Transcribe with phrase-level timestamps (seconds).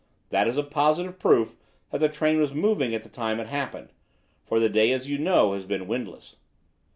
[0.31, 1.53] That is a positive proof
[1.91, 3.89] that the train was moving at the time it happened,
[4.47, 6.37] for the day, as you know, has been windless.